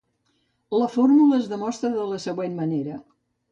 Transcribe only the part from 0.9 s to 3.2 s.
fórmula es demostra de la següent manera.